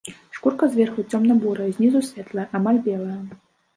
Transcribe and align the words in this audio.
Шкурка 0.37 0.69
зверху 0.75 1.03
цёмна-бурая, 1.11 1.69
знізу 1.75 2.01
светлая, 2.09 2.47
амаль 2.61 2.81
белая. 2.89 3.19